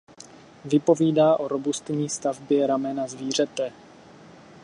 [0.65, 3.71] Vypovídá o robustní stavbě ramena zvířete.